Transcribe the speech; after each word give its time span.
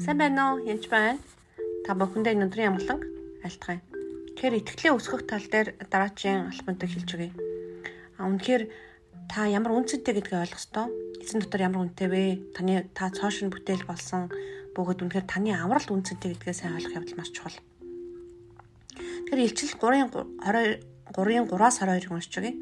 Сайн 0.00 0.16
байна 0.16 0.56
уу? 0.56 0.64
Янч 0.64 0.88
байна. 0.88 1.20
Та 1.84 1.92
бүхэндээ 1.92 2.32
өнөөдрийн 2.32 2.72
амгланг 2.72 3.04
альтгая. 3.44 3.84
Тэгэхээр 4.32 4.58
итгэлээ 4.64 4.96
өсгөх 4.96 5.28
тал 5.28 5.44
дээр 5.44 5.76
дараачийн 5.76 6.48
албантыг 6.48 6.88
хэлж 6.88 7.10
өгье. 7.20 7.36
А 8.16 8.24
үнэхээр 8.24 8.72
та 9.28 9.44
ямар 9.44 9.76
үнцэнтэй 9.76 10.16
гэдгийг 10.16 10.40
ойлгох 10.40 10.56
ёстой. 10.56 10.88
Эзэн 11.20 11.44
дотор 11.44 11.60
ямар 11.68 11.84
үнэтэй 11.84 12.08
вэ? 12.08 12.24
Таны 12.56 12.88
та 12.96 13.12
цоошин 13.12 13.52
бүтээл 13.52 13.84
болсон 13.84 14.32
бөгөөд 14.72 15.04
үнэхээр 15.04 15.26
таны 15.28 15.52
аврал 15.52 15.84
үнцэнтэй 15.92 16.32
гэдгээ 16.32 16.56
сайн 16.56 16.80
ойлгох 16.80 16.96
явдал 16.96 17.20
маш 17.20 17.36
чухал. 17.36 17.60
Тэгэхээр 19.28 19.44
илчил 19.52 19.76
3-ын 19.76 20.08
20 20.40 20.80
3-ын 21.12 21.44
3-аас 21.44 21.76
22-ыг 21.84 22.08
уншиж 22.08 22.34
өгье. 22.40 22.56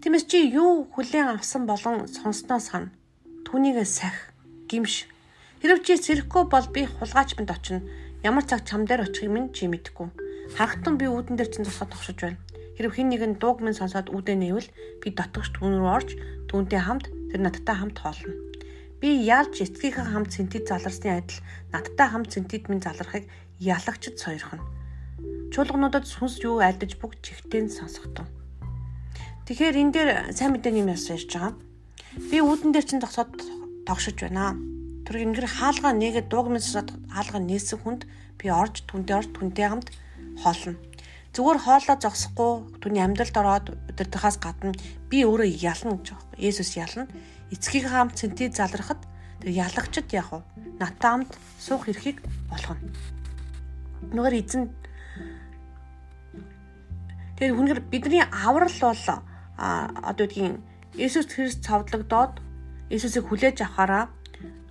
Тиймээс 0.00 0.24
чи 0.24 0.40
юу 0.48 0.88
хүлээн 0.88 1.36
авсан 1.36 1.68
болон 1.68 2.08
сонсноо 2.08 2.64
сана. 2.64 2.88
Түүнийгээ 3.44 3.84
сах, 3.84 4.32
гимш, 4.72 5.04
Хэрв 5.64 5.80
чи 5.80 5.96
сэрэхгүй 5.96 6.44
бол 6.52 6.66
би 6.76 6.84
хулгайч 6.84 7.40
мэд 7.40 7.48
очино. 7.48 7.88
Ямар 8.20 8.44
цаг 8.44 8.68
чам 8.68 8.84
дээр 8.84 9.08
очихыг 9.08 9.32
минь 9.32 9.48
чи 9.48 9.64
мэдэхгүй. 9.64 10.12
Харахтун 10.60 11.00
би 11.00 11.08
үүдэн 11.08 11.40
дээр 11.40 11.48
чинь 11.48 11.64
тусгад 11.64 11.88
тогшож 11.88 12.20
байна. 12.20 12.36
Хэрв 12.76 12.92
хэн 12.92 13.08
нэгэн 13.08 13.40
дууг 13.40 13.64
минь 13.64 13.72
сонсоод 13.72 14.12
үүдээ 14.12 14.36
нээвэл 14.44 14.68
би 15.00 15.08
дотгоч 15.16 15.56
түүн 15.56 15.80
рүү 15.80 15.88
орж 15.88 16.10
түүнтэй 16.52 16.84
хамт 16.84 17.08
тэр 17.32 17.40
надтай 17.40 17.80
хамт 17.80 17.96
хоолно. 17.96 18.36
Би 19.00 19.08
яалж 19.24 19.56
эцгийнхээ 19.64 20.04
хамт 20.04 20.36
сэнтид 20.36 20.68
заларсны 20.68 21.08
адил 21.16 21.40
надтай 21.72 22.08
хамт 22.12 22.28
сэнтид 22.28 22.68
минь 22.68 22.84
залрахыг 22.84 23.24
ялагчд 23.56 24.20
сойрхно. 24.20 24.60
Чуулгануудад 25.48 26.04
сүнс 26.04 26.44
юу 26.44 26.60
айлдаж 26.60 27.00
бүг 27.00 27.16
чихтэн 27.24 27.72
сонсогдов. 27.72 28.28
Тэгэхээр 29.48 29.80
энэ 29.80 29.92
дээр 29.96 30.10
сайн 30.36 30.52
мэдээний 30.52 30.84
юм 30.84 30.92
ярьж 30.92 31.08
байгаа. 31.08 31.56
Би 32.28 32.44
үүдэн 32.44 32.76
дээр 32.76 32.84
чинь 32.84 33.00
тосоод 33.00 33.32
тогшож 33.88 34.20
байна. 34.20 34.60
Тэр 35.04 35.16
ингэр 35.20 35.46
хаалгаа 35.46 35.92
нээгээд 35.92 36.28
дуугмсаад 36.32 36.88
хаалгаа 37.12 37.42
нээсэн 37.44 37.78
хүнд 37.84 38.02
би 38.40 38.46
орж 38.48 38.88
түндээ 38.88 39.16
орж 39.20 39.30
түнтэй 39.36 39.66
хамт 39.68 39.88
хоолно. 40.40 40.80
Зүгээр 41.34 41.58
хоолоо 41.66 41.96
зогсохгүй 42.00 42.52
түүний 42.80 43.02
амьдралд 43.04 43.36
ороод 43.36 43.66
өдөртөхөөс 43.90 44.36
гадна 44.40 44.72
би 45.10 45.26
өөрөө 45.28 45.48
ялна 45.60 45.98
гэж 45.98 46.08
байна. 46.14 46.38
Есүс 46.38 46.72
ялна. 46.78 47.04
Эцгийн 47.52 47.90
хамт 47.90 48.16
цэнтий 48.16 48.48
залрахад 48.48 49.02
тэр 49.42 49.50
ялагчд 49.52 50.08
яг 50.14 50.30
уу 50.32 50.42
натаа 50.80 51.20
хамт 51.20 51.32
суух 51.58 51.90
эрхийг 51.90 52.22
болгоно. 52.48 52.86
Нүгээр 54.14 54.40
эзэн 54.40 54.70
тэр 57.36 57.50
хүнээр 57.52 57.80
бидний 57.92 58.22
аврал 58.22 58.78
бол 58.80 59.04
одоо 59.58 60.24
үгийн 60.24 60.62
Есүс 60.94 61.26
Христ 61.26 61.66
цавдлагдоод 61.66 62.38
Есүсийг 62.94 63.26
хүлээж 63.26 63.58
авахаараа 63.66 64.06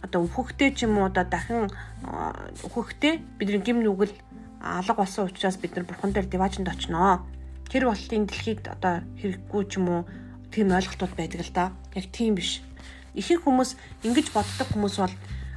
одоо 0.03 0.27
өөхөхтэй 0.27 0.75
ч 0.75 0.83
юм 0.83 0.99
уу 0.99 1.07
одоо 1.07 1.23
дахин 1.23 1.71
өөхөхтэй 2.03 3.23
бидний 3.39 3.63
гим 3.63 3.79
нүгэл 3.81 4.11
алга 4.59 4.93
болсон 4.93 5.31
учраас 5.31 5.57
бид 5.57 5.75
нар 5.75 5.87
бурхан 5.87 6.11
дээр 6.11 6.27
диваажинд 6.27 6.67
очноо. 6.67 7.23
Тэр 7.71 7.87
болтын 7.87 8.27
дэлхийд 8.27 8.67
одоо 8.67 9.01
хэрэггүй 9.17 9.63
ч 9.71 9.79
юм 9.79 9.87
уу 9.89 10.01
тийм 10.51 10.75
ойлголтууд 10.75 11.15
байдаг 11.15 11.41
л 11.41 11.55
да. 11.55 11.71
Яг 11.95 12.11
тийм 12.11 12.35
биш. 12.35 12.61
Ихэнх 13.15 13.47
хүмүүс 13.47 13.75
ингэж 14.03 14.27
боддог 14.35 14.67
хүмүүс 14.71 14.95
бол 14.99 15.15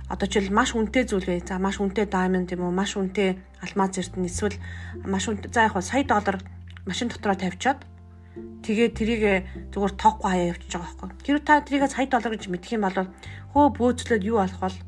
одоо 0.08 0.26
жишээл 0.30 0.54
маш 0.54 0.72
үнэтэй 0.78 1.04
зүйл 1.04 1.26
бай. 1.26 1.42
За 1.42 1.58
маш 1.58 1.82
үнэтэй 1.82 2.06
diamond 2.06 2.50
юм 2.54 2.70
уу, 2.70 2.72
маш 2.74 2.94
үнэтэй 2.94 3.38
алмаз 3.62 3.98
эрдэнэ 3.98 4.30
эсвэл 4.30 4.58
маш 5.02 5.26
үнэтэй 5.26 5.50
за 5.50 5.66
яг 5.66 5.74
сая 5.82 6.04
доллар 6.06 6.38
машин 6.86 7.10
дотроо 7.10 7.34
тавьчаад 7.34 7.82
тэгээ 8.62 8.88
тэрийг 8.94 9.22
зүгээр 9.74 9.94
тоохгүй 9.98 10.30
хаяа 10.30 10.50
явчихж 10.54 10.72
байгаа 10.78 10.94
байхгүй. 10.94 11.10
Хэрвээ 11.26 11.44
та 11.46 11.60
тэрийг 11.66 11.84
сая 11.90 12.06
доллар 12.06 12.32
гэж 12.36 12.44
мэдэх 12.46 12.72
юм 12.76 12.84
бол 12.86 12.98
хөө 13.56 13.72
бөөцлөөд 13.72 14.22
юу 14.28 14.36
болох 14.36 14.60
бол 14.60 14.78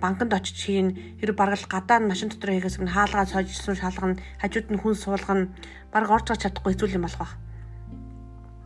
банкнд 0.00 0.32
очиж 0.32 0.56
хийн 0.64 0.88
хэрэг 1.20 1.36
бараг 1.36 1.60
л 1.60 1.68
гадаа 1.68 2.00
нь 2.00 2.08
машин 2.08 2.32
дотор 2.32 2.56
хийгээс 2.56 2.80
нь 2.80 2.88
хаалгаа 2.88 3.28
сойжсэн 3.28 3.76
шалгана 3.76 4.16
хажууд 4.40 4.72
нь 4.72 4.80
хүн 4.80 4.96
суулгана 4.96 5.52
бараг 5.92 6.10
орж 6.16 6.26
гарч 6.32 6.48
чадахгүй 6.48 6.72
зүйл 6.72 6.96
юм 6.96 7.04
болох 7.04 7.20
ба. 7.20 7.36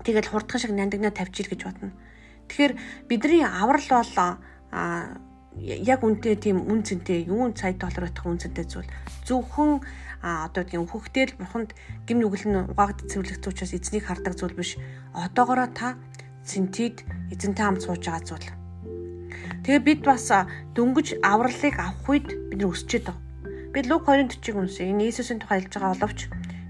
Тэгэл 0.06 0.30
хурдхан 0.30 0.60
шиг 0.62 0.70
нандинаа 0.70 1.10
тавьчих 1.10 1.50
гэж 1.50 1.60
бодно. 1.66 1.90
Тэгэхээр 2.46 2.72
бидний 3.10 3.42
аврал 3.42 3.82
бол 3.90 4.14
яг 5.58 6.00
үнтэй 6.06 6.38
тийм 6.38 6.62
үн 6.62 6.86
цэнтэй 6.86 7.26
юун 7.26 7.58
сая 7.58 7.74
доллар 7.74 8.08
байх 8.08 8.22
үн 8.22 8.38
цэнтэй 8.38 8.66
зүйл 8.70 8.88
зөвхөн 9.26 9.82
одоо 10.22 10.64
тийм 10.64 10.86
хөхтөл 10.86 11.34
бурханд 11.36 11.74
гим 12.06 12.22
нүгэл 12.22 12.46
нь 12.46 12.62
угаагд 12.72 13.10
цэвэрлэх 13.10 13.42
учраас 13.42 13.74
эзнийг 13.74 14.06
хардаг 14.06 14.38
зүйл 14.38 14.56
биш 14.56 14.78
одоогороо 15.12 15.68
та 15.74 15.98
цэнтид 16.46 17.04
эзэнтэй 17.34 17.64
хамт 17.64 17.84
сууж 17.84 18.00
байгаа 18.00 18.24
зүйл 18.24 18.61
Тэгээ 19.62 19.82
бид 19.86 20.00
бас 20.02 20.26
дөнгөж 20.74 21.22
авралыг 21.22 21.78
авах 21.78 22.10
үед 22.10 22.26
бид 22.50 22.58
нар 22.58 22.74
өсчээд 22.74 23.06
байгаа. 23.06 23.22
Би 23.70 23.78
Лук 23.86 24.10
20:40-ыг 24.10 24.56
уншия. 24.58 24.90
Энэ 24.90 25.06
Иесусийн 25.06 25.38
тухай 25.38 25.62
хэлж 25.62 25.78
байгаа 25.78 25.94
боловч 26.02 26.20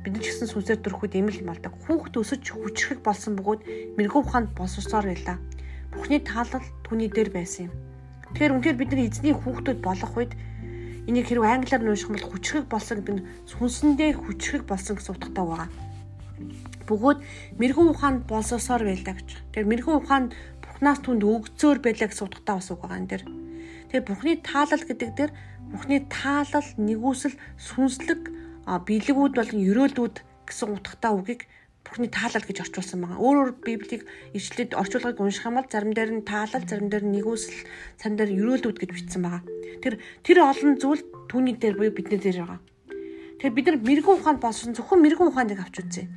бид 0.05 0.13
нар 0.13 0.21
ч 0.21 0.27
гэсэн 0.29 0.53
сүнсээр 0.53 0.81
дөрөхөд 0.85 1.17
эмэл 1.17 1.41
малдаг. 1.41 1.73
Хүүхэд 1.89 2.21
өсөж 2.21 2.45
хүчрэх 2.53 3.01
болсон 3.01 3.41
бөгөөд 3.41 3.97
мэрэгүү 3.97 4.21
ухаанд 4.21 4.53
болсоор 4.53 5.09
байлаа. 5.09 5.41
Бурхны 5.89 6.21
таалал 6.21 6.69
түүний 6.85 7.09
дээр 7.09 7.33
байсан 7.33 7.73
юм. 7.73 7.75
Тэгэхээр 8.37 8.55
үнэхээр 8.61 8.77
бид 8.77 8.91
нар 8.93 9.03
эзний 9.09 9.35
хүүхдүүд 9.41 9.81
болох 9.81 10.13
үед 10.13 10.33
энийг 11.09 11.27
хэрэг 11.33 11.49
англиар 11.49 11.81
нууших 11.81 12.13
бол 12.13 12.29
хүчрэх 12.29 12.69
болсон 12.69 13.01
гэдэг 13.01 13.15
нь 13.17 13.27
сүнсэндээ 13.49 14.21
хүчрэх 14.21 14.69
болсон 14.69 15.01
гэсэн 15.01 15.17
утгатай 15.17 15.45
байгаа. 15.49 15.69
Бөгөөд 16.93 17.19
мэрэгүү 17.57 17.87
ухаанд 17.89 18.21
болсоосоор 18.29 18.85
байлаа 18.85 19.17
гэж. 19.17 19.29
Тэгэхээр 19.49 19.71
мэрэгүү 19.71 19.95
ухаанд 19.97 20.37
Бурхнаас 20.83 21.07
түнд 21.07 21.23
өгцөөр 21.23 21.79
байлаа 21.79 22.11
гэсэн 22.11 22.27
утгатай 22.27 22.59
бас 22.59 22.69
үг 22.75 22.83
байгаа 22.83 22.99
энэ 22.99 23.11
дэр. 23.15 23.23
Тэгээ 23.87 24.03
Бурхны 24.03 24.35
таалал 24.43 24.83
гэдэг 24.83 25.11
дээр 25.15 25.33
Бурхны 25.71 25.99
таалал 26.11 26.69
нэгүсэл 26.75 27.39
сүнслэг 27.55 28.23
бэлгүүд 28.67 29.33
болон 29.39 29.61
ерөөлүүд 29.63 30.17
гэсэн 30.43 30.75
утгатай 30.75 31.13
үгийг 31.15 31.47
Бурхны 31.87 32.11
таалал 32.11 32.43
гэж 32.43 32.67
орчуулсан 32.67 32.99
байгаа. 32.99 33.23
Өөр 33.23 33.37
өөр 33.39 33.51
Библийг 33.63 34.03
ишлээд 34.35 34.75
орчуулгыг 34.75 35.23
унших 35.23 35.47
юм 35.47 35.63
бол 35.63 35.71
зарим 35.71 35.95
дээр 35.95 36.11
нь 36.19 36.27
таалал, 36.27 36.67
зарим 36.67 36.91
дээр 36.91 37.07
нь 37.07 37.15
нэгүсэл, 37.15 37.63
зарим 38.03 38.19
дээр 38.19 38.35
ерөөлүүд 38.43 38.79
гэж 38.83 38.91
бичсэн 38.91 39.23
байгаа. 39.23 39.43
Тэр 39.87 40.03
тэр 40.27 40.39
олон 40.43 40.83
зүйл 40.83 41.03
түүний 41.31 41.63
дээр 41.63 41.79
буюу 41.79 41.95
бидний 41.95 42.19
дээр 42.19 42.43
байгаа. 42.43 42.59
Тэгэхээр 43.39 43.55
бид 43.55 43.67
нар 43.71 43.79
мэрэгэн 43.87 44.19
ухаанд 44.19 44.43
болсон 44.43 44.75
зөвхөн 44.75 44.99
мэрэгэн 44.99 45.31
ухааныг 45.31 45.63
авч 45.63 45.79
үзье. 45.79 46.11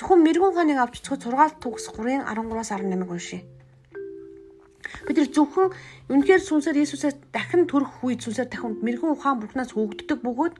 Зөвхөн 0.00 0.24
мэрэгэн 0.24 0.48
ухааныг 0.48 0.80
авч 0.80 1.04
үзэхэд 1.04 1.28
6 1.28 1.60
төгс 1.60 1.92
3-ын 1.92 2.24
13-аас 2.24 2.72
18-ыг 2.72 3.12
уншия. 3.12 3.44
Бид 5.06 5.16
нар 5.18 5.30
зөвхөн 5.30 5.68
үнэхээр 6.10 6.42
сүнсээр 6.42 6.78
Иесусээс 6.82 7.16
дахин 7.34 7.66
төрөх 7.66 8.02
үед 8.06 8.22
сүнсээр 8.22 8.48
дахин 8.50 8.78
мэрэгэн 8.82 9.14
ухаан 9.14 9.42
Бурханаас 9.42 9.74
өгддөг 9.74 10.18
бөгөөд 10.22 10.54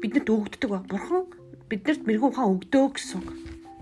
биднэрт 0.00 0.28
өгддөг 0.28 0.70
ба 0.70 0.80
Бурхан 0.84 1.24
биднэрт 1.68 2.02
мэрэгэн 2.04 2.28
ухаан 2.28 2.52
өгдөө 2.60 2.84
гэсэн. 2.92 3.22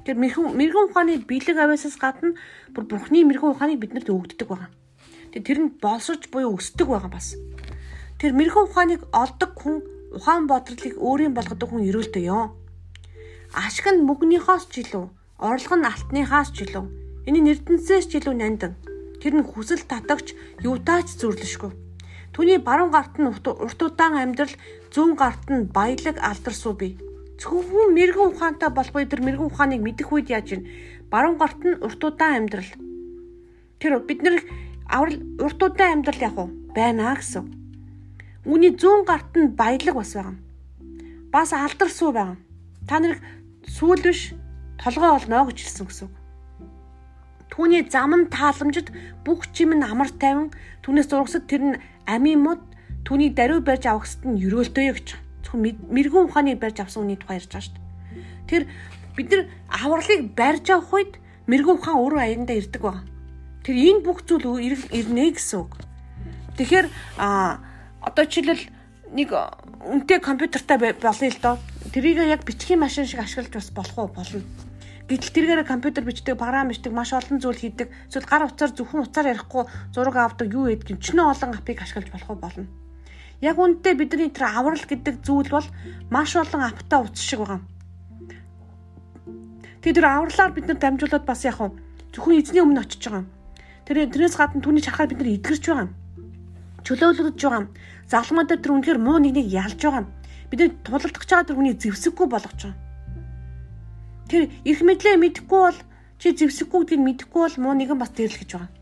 Тэр 0.06 0.16
мэрэгэн 0.22 0.54
мэрэгэн 0.54 0.87
ухааны 0.87 1.12
бэлэг 1.26 1.59
авяасаас 1.59 1.97
гадна 1.98 2.38
бүр 2.75 2.84
Бурханы 2.87 3.26
мэрэгэн 3.26 3.53
ухааныг 3.54 3.78
биднэрт 3.82 4.09
өгддөг 4.10 4.48
байгаа. 4.48 4.71
Тэр 5.34 5.42
тэр 5.42 5.59
нь 5.66 5.75
болсож 5.82 6.31
буюу 6.31 6.54
өсдөг 6.59 6.87
байгаа 6.87 7.10
бас. 7.10 7.34
Тэр 8.22 8.32
мэрэгэн 8.38 8.66
ухааныг 8.71 9.03
олдог 9.10 9.50
хүн 9.59 9.82
ухаан 10.15 10.47
бодлыг 10.47 10.94
өөрийн 10.98 11.34
болгодог 11.34 11.69
хүн 11.71 11.87
өрөөлтөө 11.91 12.22
ёо. 12.22 12.54
Ашиг 13.54 13.87
нь 13.91 14.06
мөнгөнийхоос 14.06 14.71
ч 14.71 14.87
илүү, 14.87 15.04
орлого 15.42 15.76
нь 15.76 15.88
алтныхаас 15.91 16.54
ч 16.54 16.65
илүү, 16.65 16.84
энэ 17.28 17.41
нэрдэнсээс 17.42 18.06
ч 18.09 18.22
илүү 18.22 18.34
нандин 18.38 18.72
Тэр 19.22 19.38
нь 19.38 19.47
хүсэл 19.47 19.87
татагч 19.87 20.34
юутаач 20.66 21.15
зүрлэшгүй. 21.15 21.71
Түүний 22.34 22.59
баруун 22.59 22.91
гарт 22.91 23.22
нь 23.22 23.31
урт 23.31 23.47
удаан 23.47 24.19
амьдрал, 24.19 24.50
зүүн 24.91 25.15
гарт 25.15 25.47
нь 25.47 25.71
баялаг 25.71 26.19
алдарсуу 26.19 26.75
бий. 26.75 26.99
Зөвхөн 27.38 27.94
мэрэгэн 27.94 28.34
ухаантай 28.34 28.71
болохгүй 28.75 29.06
тэр 29.06 29.22
мэрэгэн 29.22 29.47
ухааныг 29.47 29.78
мэдэх 29.78 30.10
үед 30.10 30.27
яаж 30.34 30.49
ийн 30.59 30.62
баруун 31.06 31.38
гарт 31.38 31.62
нь 31.62 31.78
урт 31.78 32.03
удаан 32.03 32.51
амьдрал. 32.51 32.72
Тэр 33.78 34.03
бид 34.03 34.21
нэр 34.27 34.42
аврал 34.91 35.22
урт 35.39 35.60
удаан 35.63 36.03
амьдрал 36.03 36.27
яг 36.27 36.34
уу 36.34 36.51
байна 36.75 37.15
гэсэн. 37.15 37.47
Үүний 38.42 38.75
зүүн 38.75 39.07
гарт 39.07 39.39
нь 39.39 39.54
баялаг 39.54 39.95
бас 39.95 40.18
байгаа. 40.18 40.34
Бас 41.30 41.54
алдарсуу 41.54 42.10
байгаа. 42.10 42.39
Та 42.91 42.98
нарыг 42.98 43.22
сүүл 43.71 44.03
биш 44.03 44.34
толгой 44.83 45.15
олно 45.15 45.47
гэж 45.47 45.59
хэлсэн 45.63 45.86
гэсэн 45.86 46.07
үг. 46.10 46.22
Түүний 47.53 47.84
зам 47.84 48.16
нь 48.16 48.33
тааламжид 48.33 48.89
бүх 49.28 49.45
чим 49.53 49.77
нь 49.77 49.84
амар 49.84 50.09
тайван 50.09 50.49
түүнээс 50.81 51.09
зургасад 51.13 51.45
тэр 51.45 51.63
нь 51.63 51.81
амийн 52.09 52.41
мод 52.41 52.65
түүний 53.04 53.28
даруй 53.37 53.60
барьж 53.60 53.93
авахсад 53.93 54.25
нь 54.25 54.41
өрөөлтөөё 54.41 54.93
гэж. 54.97 55.09
Зөвхөн 55.45 55.77
мэрэгүн 55.93 56.33
ухааныг 56.33 56.57
барьж 56.57 56.81
авсан 56.81 57.04
үний 57.04 57.21
тухай 57.21 57.37
ярьж 57.45 57.53
байгаа 57.53 57.69
шүү 57.69 57.77
дээ. 57.77 57.84
Тэр 58.49 58.63
бид 59.16 59.28
нар 59.28 59.43
авралыг 59.69 60.21
барьж 60.33 60.66
авах 60.72 60.93
үед 60.97 61.13
мэрэгүн 61.45 61.77
ухаан 61.77 62.01
өөрөө 62.01 62.22
аяндаа 62.25 62.57
ирдэг 62.57 62.83
байна. 62.83 63.04
Тэр 63.69 63.77
энэ 63.77 64.01
бүх 64.01 64.25
зүйл 64.25 64.49
ирнэ 64.89 65.37
гэсэн 65.37 65.60
үг. 65.60 65.77
Тэгэхээр 66.57 66.87
а 67.21 67.60
одоо 68.01 68.25
жишээлбэл 68.25 68.65
нэг 69.13 69.28
үнэтэй 69.28 70.19
компьютертай 70.25 70.81
болъё 70.81 71.28
л 71.28 71.43
доо. 71.45 71.57
Тэрийг 71.93 72.16
яг 72.25 72.49
бичгийн 72.49 72.81
машин 72.81 73.04
шиг 73.04 73.21
ашиглаж 73.21 73.53
бас 73.53 73.69
болох 73.77 73.99
уу 73.99 74.09
болно. 74.09 74.41
Гэтэл 75.10 75.34
тэргээр 75.34 75.66
компьютер 75.66 76.07
бичдэг, 76.07 76.39
програм 76.39 76.71
бичдэг, 76.71 76.95
маш 76.95 77.10
олон 77.13 77.43
зүйл 77.43 77.59
хийдэг. 77.59 77.91
Эсвэл 78.07 78.28
гар 78.31 78.47
утсаар 78.47 78.71
зөвхөн 78.71 79.03
утсаар 79.03 79.34
ярихгүй 79.34 79.66
зураг 79.91 80.16
авдаг 80.16 80.47
юу 80.54 80.71
гэдэг 80.71 81.03
чинь 81.03 81.19
олон 81.19 81.59
апыг 81.59 81.83
ашиглаж 81.83 82.09
болох 82.15 82.39
болно. 82.39 82.71
Яг 83.43 83.59
үүндээ 83.59 83.99
бидний 83.99 84.31
тэр 84.31 84.54
аврал 84.54 84.78
гэдэг 84.78 85.27
зүйл 85.27 85.51
бол 85.51 85.66
маш 86.07 86.39
олон 86.39 86.63
апта 86.63 87.03
утас 87.03 87.19
шиг 87.19 87.43
байгаа. 87.43 87.60
Тэгээд 89.83 89.99
тэр 89.99 90.07
авралаар 90.07 90.53
бид 90.54 90.66
нар 90.71 90.78
дамжуулаад 90.78 91.27
бас 91.27 91.43
яг 91.43 91.59
зөвхөн 92.15 92.39
эзний 92.39 92.63
өмнө 92.63 92.87
очиж 92.87 93.03
байгаа. 93.03 93.27
Тэр 93.83 94.07
тэрнээс 94.07 94.39
гадна 94.39 94.63
түүний 94.63 94.87
чарахаар 94.87 95.10
бид 95.10 95.19
нар 95.19 95.34
эдгэрч 95.34 95.65
байгаа. 95.66 95.91
Чөлөөлөгдөж 96.87 97.43
байгаа. 97.43 97.66
Залмаа 98.07 98.47
дээр 98.47 98.63
тэр 98.63 98.75
үнэхээр 98.78 99.01
муу 99.03 99.19
нэгнийг 99.19 99.51
ялж 99.51 99.83
байгаа. 99.83 100.07
Бид 100.47 100.78
тулалдах 100.87 101.27
чагаа 101.27 101.43
тэр 101.43 101.59
хүний 101.59 101.75
зэвсэггүй 101.75 102.27
болгож 102.31 102.54
байгаа. 102.63 102.81
Тэр 104.32 104.48
их 104.64 104.80
мэдлээ 104.80 105.20
мэдэхгүй 105.20 105.60
бол 105.60 105.80
чи 106.16 106.32
зэвсэггүй 106.32 106.88
гэдгийг 106.88 107.04
мэдэхгүй 107.04 107.40
бол 107.44 107.56
муу 107.60 107.74
нэгэн 107.76 108.00
бас 108.00 108.16
дэрлэх 108.16 108.48
гэж 108.48 108.52
байгаа. 108.56 108.72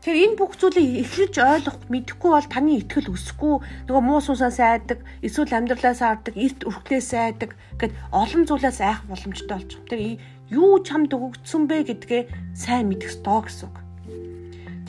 Тэгэхээр 0.00 0.24
энэ 0.26 0.38
бүх 0.40 0.58
зүйлийг 0.58 1.06
эхлэж 1.06 1.34
ойлгох 1.38 1.78
мэдэхгүй 1.86 2.30
бол 2.34 2.48
таны 2.50 2.82
итгэл 2.82 3.14
өсөхгүй 3.14 3.54
нөгөө 3.86 4.02
муу 4.02 4.18
сусаа 4.18 4.50
сайдаг, 4.50 5.06
эсвэл 5.22 5.54
амьдралаас 5.54 6.02
авдаг, 6.02 6.34
эрт 6.34 6.66
өрхлөөс 6.66 7.10
айдаг 7.14 7.54
гэд 7.78 7.92
олон 8.10 8.42
зүйлээс 8.48 8.80
айх 8.82 9.06
боломжтой 9.06 9.60
болж 9.60 9.70
байгаа. 9.76 9.86
Тэр 9.86 10.00
юу 10.50 10.82
чамд 10.82 11.14
өгөгдсөн 11.14 11.62
бэ 11.70 11.76
гэдгээ 11.86 12.22
сайн 12.58 12.90
мэдэх 12.90 13.12
ёстой 13.12 13.38
гэсэн 13.46 13.68
үг. 13.70 13.76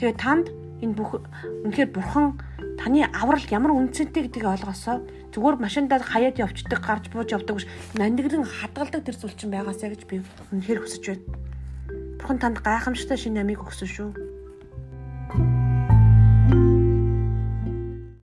Тэгээ 0.01 0.15
танд 0.15 0.47
энэ 0.79 0.95
бүх 0.97 1.21
үнэхээр 1.67 1.91
бурхан 1.91 2.39
таны 2.81 3.05
аврал 3.11 3.45
ямар 3.53 3.77
үнцэнтэй 3.77 4.25
гэдгийг 4.31 4.47
ойлгосоо 4.47 5.03
зүгээр 5.31 5.57
машиндаа 5.63 5.99
хаяад 6.03 6.37
явцдаг, 6.39 6.79
гарч 6.83 7.05
бууж 7.11 7.31
явдаг 7.31 7.55
биш 7.55 7.67
нандиглан 7.95 8.43
хадгалдаг 8.43 9.01
тэр 9.07 9.15
зүйл 9.15 9.35
чинь 9.35 9.53
байгаасаа 9.55 9.95
гэж 9.95 10.01
би 10.07 10.19
үнэхээр 10.51 10.83
хүсэж 10.83 11.03
байна. 11.07 11.23
Бурхан 12.19 12.39
танд 12.39 12.59
гайхамшигтай 12.59 13.17
шинэ 13.17 13.41
амийг 13.41 13.63
өгсөн 13.63 13.89
шүү. 13.89 14.30